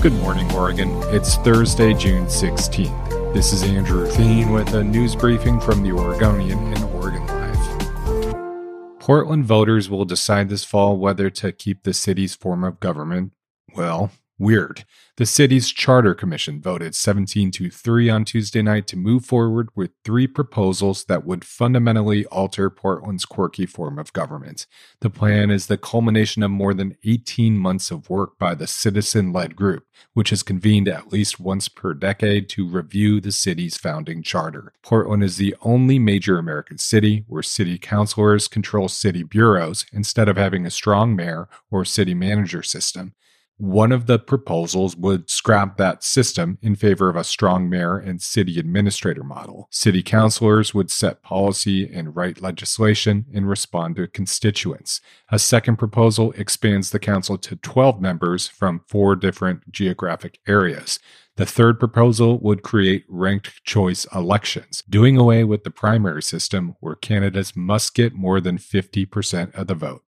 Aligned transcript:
Good 0.00 0.12
morning, 0.12 0.48
Oregon. 0.52 0.90
It's 1.06 1.34
Thursday, 1.38 1.92
June 1.92 2.26
16th. 2.26 3.34
This 3.34 3.52
is 3.52 3.64
Andrew 3.64 4.06
Theen 4.06 4.52
with 4.52 4.72
a 4.72 4.84
news 4.84 5.16
briefing 5.16 5.58
from 5.58 5.82
the 5.82 5.90
Oregonian 5.90 6.72
and 6.72 6.84
Oregon 6.94 7.26
Live. 7.26 9.00
Portland 9.00 9.44
voters 9.44 9.90
will 9.90 10.04
decide 10.04 10.50
this 10.50 10.62
fall 10.64 10.96
whether 10.98 11.28
to 11.30 11.50
keep 11.50 11.82
the 11.82 11.92
city's 11.92 12.36
form 12.36 12.62
of 12.62 12.78
government, 12.78 13.32
well, 13.74 14.12
Weird. 14.40 14.84
The 15.16 15.26
city's 15.26 15.68
charter 15.68 16.14
commission 16.14 16.62
voted 16.62 16.94
17 16.94 17.50
to 17.50 17.70
3 17.70 18.08
on 18.08 18.24
Tuesday 18.24 18.62
night 18.62 18.86
to 18.86 18.96
move 18.96 19.24
forward 19.24 19.68
with 19.74 19.90
three 20.04 20.28
proposals 20.28 21.06
that 21.06 21.26
would 21.26 21.44
fundamentally 21.44 22.24
alter 22.26 22.70
Portland's 22.70 23.24
quirky 23.24 23.66
form 23.66 23.98
of 23.98 24.12
government. 24.12 24.68
The 25.00 25.10
plan 25.10 25.50
is 25.50 25.66
the 25.66 25.76
culmination 25.76 26.44
of 26.44 26.52
more 26.52 26.72
than 26.72 26.96
18 27.02 27.58
months 27.58 27.90
of 27.90 28.08
work 28.08 28.38
by 28.38 28.54
the 28.54 28.68
citizen 28.68 29.32
led 29.32 29.56
group, 29.56 29.86
which 30.14 30.30
has 30.30 30.44
convened 30.44 30.86
at 30.86 31.12
least 31.12 31.40
once 31.40 31.68
per 31.68 31.92
decade 31.92 32.48
to 32.50 32.68
review 32.68 33.20
the 33.20 33.32
city's 33.32 33.76
founding 33.76 34.22
charter. 34.22 34.72
Portland 34.84 35.24
is 35.24 35.36
the 35.36 35.56
only 35.62 35.98
major 35.98 36.38
American 36.38 36.78
city 36.78 37.24
where 37.26 37.42
city 37.42 37.76
councilors 37.76 38.46
control 38.46 38.86
city 38.86 39.24
bureaus 39.24 39.84
instead 39.92 40.28
of 40.28 40.36
having 40.36 40.64
a 40.64 40.70
strong 40.70 41.16
mayor 41.16 41.48
or 41.72 41.84
city 41.84 42.14
manager 42.14 42.62
system. 42.62 43.14
One 43.58 43.90
of 43.90 44.06
the 44.06 44.20
proposals 44.20 44.96
would 44.96 45.28
scrap 45.28 45.78
that 45.78 46.04
system 46.04 46.58
in 46.62 46.76
favor 46.76 47.08
of 47.08 47.16
a 47.16 47.24
strong 47.24 47.68
mayor 47.68 47.98
and 47.98 48.22
city 48.22 48.56
administrator 48.56 49.24
model. 49.24 49.66
City 49.72 50.00
councilors 50.00 50.74
would 50.74 50.92
set 50.92 51.24
policy 51.24 51.92
and 51.92 52.14
write 52.14 52.40
legislation 52.40 53.26
and 53.34 53.48
respond 53.48 53.96
to 53.96 54.06
constituents. 54.06 55.00
A 55.32 55.40
second 55.40 55.76
proposal 55.76 56.30
expands 56.36 56.90
the 56.90 57.00
council 57.00 57.36
to 57.36 57.56
12 57.56 58.00
members 58.00 58.46
from 58.46 58.82
four 58.86 59.16
different 59.16 59.72
geographic 59.72 60.38
areas. 60.46 61.00
The 61.34 61.44
third 61.44 61.80
proposal 61.80 62.38
would 62.38 62.62
create 62.62 63.04
ranked 63.08 63.64
choice 63.64 64.06
elections, 64.14 64.84
doing 64.88 65.16
away 65.16 65.42
with 65.42 65.64
the 65.64 65.70
primary 65.72 66.22
system 66.22 66.76
where 66.78 66.94
candidates 66.94 67.56
must 67.56 67.94
get 67.94 68.14
more 68.14 68.40
than 68.40 68.56
50% 68.58 69.52
of 69.56 69.66
the 69.66 69.74
vote. 69.74 70.02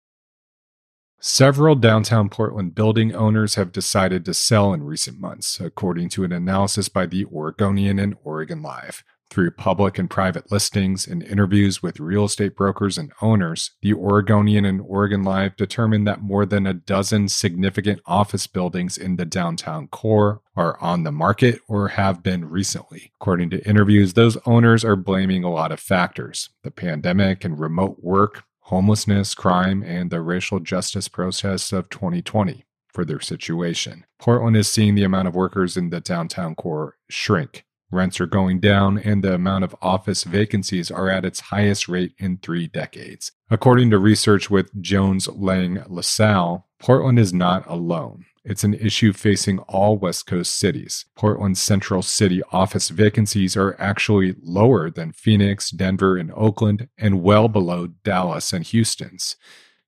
Several 1.21 1.75
downtown 1.75 2.29
Portland 2.29 2.75
building 2.75 3.13
owners 3.13 3.55
have 3.55 3.73
decided 3.73 4.23
to 4.23 4.33
sell 4.33 4.73
in 4.73 4.83
recent 4.83 5.19
months, 5.19 5.59
according 5.59 6.07
to 6.09 6.23
an 6.23 6.31
analysis 6.31 6.87
by 6.87 7.07
the 7.07 7.25
Oregonian 7.25 7.99
and 7.99 8.15
Oregon 8.23 8.61
Live. 8.61 9.03
Through 9.29 9.51
public 9.51 9.99
and 9.99 10.09
private 10.09 10.49
listings 10.49 11.05
and 11.05 11.21
interviews 11.21 11.83
with 11.83 11.99
real 11.99 12.23
estate 12.23 12.55
brokers 12.55 12.97
and 12.97 13.11
owners, 13.21 13.71
the 13.81 13.93
Oregonian 13.93 14.63
and 14.63 14.81
Oregon 14.81 15.23
Live 15.23 15.57
determined 15.57 16.07
that 16.07 16.21
more 16.21 16.45
than 16.45 16.65
a 16.65 16.73
dozen 16.73 17.27
significant 17.27 17.99
office 18.05 18.47
buildings 18.47 18.97
in 18.97 19.17
the 19.17 19.25
downtown 19.25 19.87
core 19.89 20.41
are 20.55 20.79
on 20.81 21.03
the 21.03 21.11
market 21.11 21.59
or 21.67 21.89
have 21.89 22.23
been 22.23 22.45
recently. 22.45 23.11
According 23.19 23.49
to 23.51 23.69
interviews, 23.69 24.13
those 24.13 24.37
owners 24.45 24.85
are 24.85 24.95
blaming 24.95 25.43
a 25.43 25.51
lot 25.51 25.73
of 25.73 25.81
factors 25.81 26.49
the 26.63 26.71
pandemic 26.71 27.43
and 27.43 27.59
remote 27.59 27.97
work, 28.01 28.45
homelessness, 28.69 29.33
crime, 29.33 29.81
and 29.81 30.11
the 30.11 30.21
racial 30.21 30.59
justice 30.59 31.07
protests 31.07 31.73
of 31.73 31.89
2020 31.89 32.63
for 32.87 33.03
their 33.03 33.19
situation. 33.19 34.05
Portland 34.19 34.55
is 34.55 34.67
seeing 34.67 34.93
the 34.93 35.03
amount 35.03 35.27
of 35.27 35.33
workers 35.33 35.75
in 35.75 35.89
the 35.89 35.99
downtown 35.99 36.53
core 36.53 36.95
shrink. 37.09 37.65
Rents 37.91 38.21
are 38.21 38.27
going 38.27 38.59
down, 38.59 38.99
and 38.99 39.23
the 39.23 39.33
amount 39.33 39.63
of 39.63 39.75
office 39.81 40.23
vacancies 40.23 40.91
are 40.91 41.09
at 41.09 41.25
its 41.25 41.39
highest 41.39 41.87
rate 41.87 42.13
in 42.19 42.37
three 42.37 42.67
decades. 42.67 43.31
According 43.49 43.89
to 43.89 43.97
research 43.97 44.51
with 44.51 44.79
Jones 44.79 45.27
Lang 45.27 45.83
LaSalle, 45.87 46.67
Portland 46.79 47.19
is 47.19 47.33
not 47.33 47.67
alone. 47.67 48.25
It's 48.45 48.63
an 48.63 48.73
issue 48.73 49.11
facing 49.11 49.59
all 49.59 49.97
West 49.97 50.25
Coast 50.25 50.57
cities. 50.57 51.05
Portland's 51.15 51.61
central 51.61 52.01
city 52.01 52.41
office 52.51 52.89
vacancies 52.89 53.57
are 53.57 53.75
actually 53.79 54.35
lower 54.41 54.89
than 54.89 55.11
Phoenix, 55.11 55.71
Denver, 55.71 56.15
and 56.15 56.31
Oakland, 56.33 56.87
and 56.97 57.21
well 57.21 57.49
below 57.49 57.87
Dallas 57.87 58.53
and 58.53 58.65
Houston's. 58.65 59.35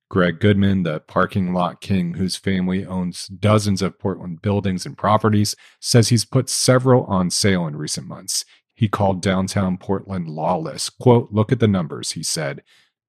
Greg 0.09 0.41
Goodman, 0.41 0.84
the 0.84 1.00
parking 1.00 1.53
lot 1.53 1.79
king 1.79 2.16
whose 2.16 2.35
family 2.35 2.85
owns 2.85 3.28
dozens 3.28 3.81
of 3.81 3.97
Portland 3.97 4.41
buildings 4.41 4.85
and 4.85 4.97
properties, 4.97 5.56
says 5.79 6.09
he's 6.09 6.25
put 6.25 6.50
several 6.50 7.06
on 7.06 7.29
sale 7.29 7.66
in 7.66 7.78
recent 7.78 8.06
months. 8.06 8.44
He 8.75 8.90
called 8.90 9.22
downtown 9.22 9.78
Portland 9.78 10.28
lawless. 10.28 10.90
Quote, 10.90 11.29
look 11.31 11.53
at 11.53 11.62
the 11.62 11.68
numbers, 11.68 12.12
he 12.12 12.23
said. 12.23 12.62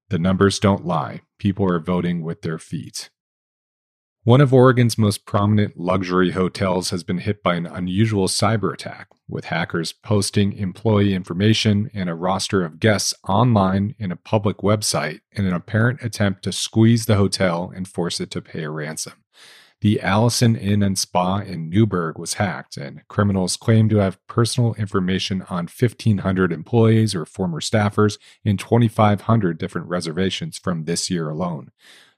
The 0.09 0.19
numbers 0.19 0.59
don't 0.59 0.85
lie. 0.85 1.21
People 1.37 1.69
are 1.69 1.79
voting 1.79 2.23
with 2.23 2.41
their 2.41 2.57
feet. 2.57 3.09
One 4.25 4.39
of 4.39 4.53
Oregon's 4.53 4.97
most 4.97 5.25
prominent 5.25 5.77
luxury 5.77 6.31
hotels 6.31 6.91
has 6.91 7.03
been 7.03 7.17
hit 7.17 7.43
by 7.43 7.55
an 7.55 7.65
unusual 7.65 8.29
cyber 8.29 8.73
attack, 8.73 9.09
with 9.27 9.45
hackers 9.45 9.91
posting 9.91 10.53
employee 10.53 11.13
information 11.13 11.91
and 11.93 12.09
a 12.09 12.15
roster 12.15 12.63
of 12.63 12.79
guests 12.79 13.13
online 13.27 13.95
in 13.99 14.13
a 14.13 14.15
public 14.15 14.59
website 14.59 15.19
in 15.33 15.45
an 15.45 15.53
apparent 15.53 16.01
attempt 16.01 16.41
to 16.43 16.53
squeeze 16.53 17.05
the 17.05 17.17
hotel 17.17 17.69
and 17.75 17.85
force 17.85 18.21
it 18.21 18.31
to 18.31 18.41
pay 18.41 18.63
a 18.63 18.69
ransom. 18.69 19.25
The 19.81 19.99
Allison 19.99 20.55
Inn 20.55 20.81
and 20.83 20.97
Spa 20.97 21.39
in 21.39 21.69
Newberg 21.69 22.17
was 22.17 22.35
hacked, 22.35 22.77
and 22.77 23.05
criminals 23.09 23.57
claim 23.57 23.89
to 23.89 23.97
have 23.97 24.25
personal 24.27 24.73
information 24.75 25.41
on 25.49 25.67
1,500 25.67 26.53
employees 26.53 27.13
or 27.13 27.25
former 27.25 27.59
staffers 27.59 28.17
in 28.45 28.55
2,500 28.55 29.57
different 29.57 29.89
reservations 29.89 30.57
from 30.57 30.85
this 30.85 31.09
year 31.09 31.27
alone. 31.29 31.71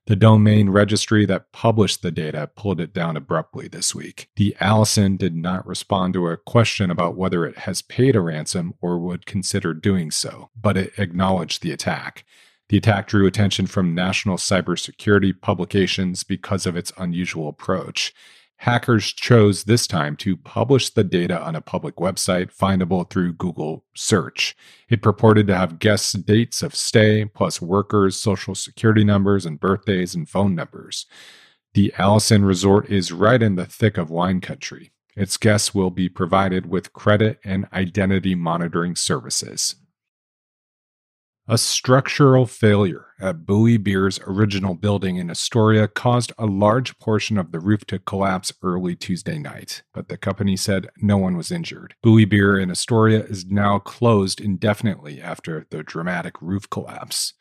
The 0.08 0.16
domain 0.16 0.70
registry 0.70 1.26
that 1.26 1.52
published 1.52 2.04
the 2.04 2.12
data 2.12 2.52
pulled 2.56 2.80
it 2.80 2.94
down 2.94 3.18
abruptly 3.18 3.68
this 3.68 3.96
week. 3.96 4.30
The 4.36 4.56
Allison 4.60 5.18
did 5.18 5.36
not 5.36 5.66
respond 5.66 6.14
to 6.14 6.28
a 6.28 6.38
question 6.38 6.92
about 6.92 7.18
whether 7.18 7.44
it 7.44 7.60
has 7.60 7.82
paid 7.82 8.16
a 8.16 8.22
ransom 8.22 8.76
or 8.82 9.00
would 9.00 9.26
consider 9.26 9.74
doing 9.74 10.12
so, 10.12 10.52
but 10.56 10.78
it 10.78 10.94
acknowledged 11.00 11.64
the 11.64 11.72
attack. 11.72 12.24
The 12.70 12.78
attack 12.78 13.08
drew 13.08 13.26
attention 13.26 13.66
from 13.66 13.96
national 13.96 14.38
cybersecurity 14.38 15.42
publications 15.42 16.24
because 16.24 16.68
of 16.68 16.76
its 16.76 16.94
unusual 16.98 17.48
approach. 17.48 18.14
Hackers 18.58 19.12
chose 19.12 19.66
this 19.66 19.86
time 19.86 20.16
to 20.18 20.38
publish 20.38 20.90
the 20.90 21.04
data 21.04 21.40
on 21.42 21.56
a 21.56 21.62
public 21.62 21.98
website 21.98 22.56
findable 22.56 23.08
through 23.10 23.34
Google 23.34 23.86
search. 23.96 24.56
It 24.90 25.02
purported 25.02 25.48
to 25.48 25.58
have 25.58 25.80
guests' 25.80 26.14
dates 26.14 26.64
of 26.64 26.74
stay, 26.74 27.26
plus 27.26 27.62
workers' 27.62 28.20
social 28.20 28.56
security 28.56 29.04
numbers 29.04 29.46
and 29.46 29.60
birthdays 29.60 30.16
and 30.16 30.28
phone 30.28 30.56
numbers. 30.56 31.06
The 31.74 31.94
Allison 31.98 32.46
Resort 32.46 32.90
is 32.90 33.12
right 33.12 33.44
in 33.44 33.56
the 33.56 33.66
thick 33.66 33.98
of 33.98 34.10
wine 34.10 34.40
country. 34.40 34.94
Its 35.16 35.38
guests 35.38 35.76
will 35.76 35.92
be 35.92 36.10
provided 36.10 36.66
with 36.66 36.94
credit 36.94 37.40
and 37.44 37.68
identity 37.74 38.36
monitoring 38.36 38.96
services. 38.96 39.76
A 41.48 41.58
structural 41.58 42.46
failure 42.46 43.05
at 43.20 43.46
Buoy 43.46 43.78
Beer's 43.78 44.20
original 44.26 44.74
building 44.74 45.18
in 45.18 45.30
Astoria 45.30 45.88
caused 45.88 46.34
a 46.38 46.46
large 46.46 46.98
portion 47.00 47.38
of 47.38 47.52
the 47.52 47.60
roof 47.60 47.86
to 47.86 48.00
collapse 48.00 48.54
early 48.62 48.96
Tuesday 48.96 49.38
night, 49.40 49.84
but 49.94 50.10
the 50.10 50.18
company 50.18 50.58
said 50.58 50.90
no 50.98 51.18
one 51.18 51.38
was 51.38 51.52
injured. 51.52 51.96
Buoy 52.02 52.26
Beer 52.26 52.60
in 52.60 52.70
Astoria 52.70 53.24
is 53.24 53.46
now 53.46 53.80
closed 53.80 54.42
indefinitely 54.42 55.22
after 55.22 55.66
the 55.70 55.84
dramatic 55.84 56.42
roof 56.42 56.70
collapse. 56.70 57.34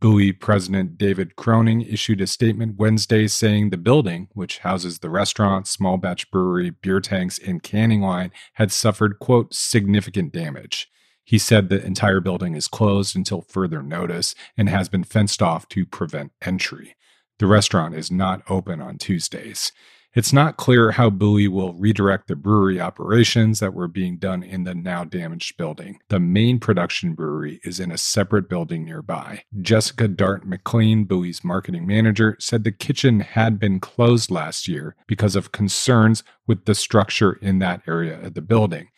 Buoy 0.00 0.32
President 0.32 0.96
David 0.96 1.34
Kroening 1.34 1.92
issued 1.92 2.20
a 2.20 2.26
statement 2.28 2.76
Wednesday 2.78 3.26
saying 3.26 3.70
the 3.70 3.76
building, 3.76 4.28
which 4.32 4.58
houses 4.58 5.00
the 5.00 5.10
restaurant, 5.10 5.66
small 5.66 5.96
batch 5.96 6.30
brewery, 6.30 6.70
beer 6.70 7.00
tanks, 7.00 7.40
and 7.40 7.64
canning 7.64 8.00
line, 8.00 8.30
had 8.54 8.70
suffered, 8.70 9.18
quote, 9.18 9.52
significant 9.52 10.32
damage. 10.32 10.88
He 11.28 11.36
said 11.36 11.68
the 11.68 11.84
entire 11.84 12.20
building 12.20 12.54
is 12.54 12.68
closed 12.68 13.14
until 13.14 13.42
further 13.42 13.82
notice 13.82 14.34
and 14.56 14.66
has 14.70 14.88
been 14.88 15.04
fenced 15.04 15.42
off 15.42 15.68
to 15.68 15.84
prevent 15.84 16.32
entry. 16.40 16.96
The 17.38 17.46
restaurant 17.46 17.94
is 17.94 18.10
not 18.10 18.40
open 18.48 18.80
on 18.80 18.96
Tuesdays. 18.96 19.70
It's 20.14 20.32
not 20.32 20.56
clear 20.56 20.92
how 20.92 21.10
Buoy 21.10 21.46
will 21.46 21.74
redirect 21.74 22.28
the 22.28 22.34
brewery 22.34 22.80
operations 22.80 23.60
that 23.60 23.74
were 23.74 23.88
being 23.88 24.16
done 24.16 24.42
in 24.42 24.64
the 24.64 24.74
now 24.74 25.04
damaged 25.04 25.58
building. 25.58 26.00
The 26.08 26.18
main 26.18 26.58
production 26.60 27.12
brewery 27.12 27.60
is 27.62 27.78
in 27.78 27.92
a 27.92 27.98
separate 27.98 28.48
building 28.48 28.86
nearby. 28.86 29.42
Jessica 29.60 30.08
Dart 30.08 30.46
McLean, 30.46 31.04
Buoy's 31.04 31.44
marketing 31.44 31.86
manager, 31.86 32.38
said 32.40 32.64
the 32.64 32.72
kitchen 32.72 33.20
had 33.20 33.58
been 33.58 33.80
closed 33.80 34.30
last 34.30 34.66
year 34.66 34.96
because 35.06 35.36
of 35.36 35.52
concerns 35.52 36.24
with 36.46 36.64
the 36.64 36.74
structure 36.74 37.34
in 37.42 37.58
that 37.58 37.82
area 37.86 38.18
of 38.18 38.32
the 38.32 38.40
building 38.40 38.88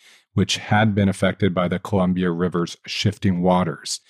which 0.40 0.56
had 0.56 0.94
been 0.94 1.10
affected 1.10 1.52
by 1.52 1.68
the 1.68 1.78
Columbia 1.78 2.30
River's 2.30 2.78
shifting 2.86 3.42
waters. 3.42 4.00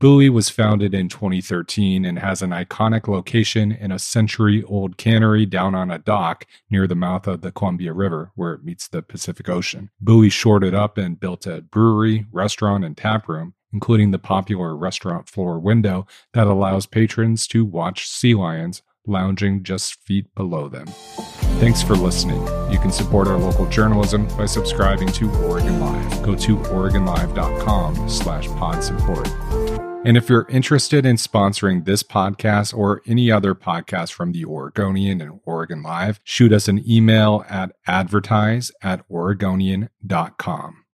Buoy 0.00 0.28
was 0.28 0.50
founded 0.50 0.92
in 0.92 1.08
2013 1.08 2.04
and 2.04 2.18
has 2.18 2.42
an 2.42 2.50
iconic 2.50 3.08
location 3.08 3.72
in 3.72 3.90
a 3.90 3.98
century 3.98 4.62
old 4.64 4.98
cannery 4.98 5.46
down 5.46 5.74
on 5.74 5.90
a 5.90 5.98
dock 5.98 6.44
near 6.70 6.86
the 6.86 6.94
mouth 6.94 7.26
of 7.26 7.40
the 7.40 7.50
Columbia 7.50 7.94
River, 7.94 8.32
where 8.34 8.52
it 8.52 8.62
meets 8.62 8.86
the 8.86 9.00
Pacific 9.00 9.48
Ocean. 9.48 9.88
Buoy 9.98 10.28
shored 10.28 10.62
it 10.62 10.74
up 10.74 10.98
and 10.98 11.18
built 11.18 11.46
a 11.46 11.62
brewery, 11.62 12.26
restaurant, 12.30 12.84
and 12.84 12.94
tap 12.94 13.26
room, 13.26 13.54
including 13.72 14.10
the 14.10 14.18
popular 14.18 14.76
restaurant 14.76 15.26
floor 15.26 15.58
window 15.58 16.06
that 16.34 16.48
allows 16.48 16.84
patrons 16.84 17.46
to 17.46 17.64
watch 17.64 18.06
sea 18.06 18.34
lions 18.34 18.82
lounging 19.06 19.62
just 19.62 20.02
feet 20.04 20.34
below 20.34 20.68
them. 20.68 20.86
Thanks 21.58 21.82
for 21.82 21.94
listening. 21.94 22.42
You 22.72 22.78
can 22.78 22.90
support 22.90 23.28
our 23.28 23.38
local 23.38 23.66
journalism 23.66 24.26
by 24.36 24.46
subscribing 24.46 25.08
to 25.12 25.30
Oregon 25.44 25.80
Live. 25.80 26.22
Go 26.22 26.34
to 26.34 26.56
OregonLive.com 26.56 28.08
slash 28.08 28.48
pod 28.48 28.82
support. 28.82 29.28
And 30.04 30.16
if 30.16 30.28
you're 30.28 30.48
interested 30.48 31.06
in 31.06 31.14
sponsoring 31.14 31.84
this 31.84 32.02
podcast 32.02 32.76
or 32.76 33.02
any 33.06 33.30
other 33.30 33.54
podcast 33.54 34.12
from 34.12 34.32
the 34.32 34.44
Oregonian 34.44 35.20
and 35.20 35.38
Oregon 35.44 35.82
Live, 35.82 36.18
shoot 36.24 36.52
us 36.52 36.66
an 36.66 36.82
email 36.90 37.44
at 37.48 37.70
advertise 37.86 38.72
at 38.82 39.04
Oregonian.com. 39.08 40.81